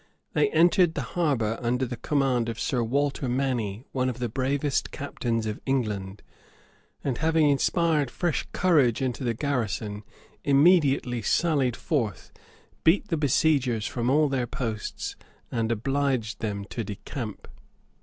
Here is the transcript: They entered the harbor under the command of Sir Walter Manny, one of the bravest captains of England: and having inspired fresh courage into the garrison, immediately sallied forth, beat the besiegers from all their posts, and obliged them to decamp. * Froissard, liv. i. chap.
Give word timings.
They 0.33 0.49
entered 0.49 0.95
the 0.95 1.03
harbor 1.13 1.59
under 1.61 1.85
the 1.85 1.95
command 1.95 2.49
of 2.49 2.59
Sir 2.59 2.81
Walter 2.81 3.29
Manny, 3.29 3.85
one 3.91 4.09
of 4.09 4.17
the 4.17 4.29
bravest 4.29 4.89
captains 4.89 5.45
of 5.45 5.59
England: 5.63 6.23
and 7.03 7.19
having 7.19 7.47
inspired 7.51 8.09
fresh 8.09 8.47
courage 8.51 8.99
into 8.99 9.23
the 9.23 9.35
garrison, 9.35 10.01
immediately 10.43 11.21
sallied 11.21 11.75
forth, 11.75 12.31
beat 12.83 13.09
the 13.09 13.15
besiegers 13.15 13.85
from 13.85 14.09
all 14.09 14.27
their 14.27 14.47
posts, 14.47 15.15
and 15.51 15.71
obliged 15.71 16.39
them 16.39 16.65
to 16.71 16.83
decamp. 16.83 17.41
* 17.41 17.43
Froissard, 17.43 17.47
liv. 17.47 17.49
i. 17.49 17.49
chap. 17.49 17.59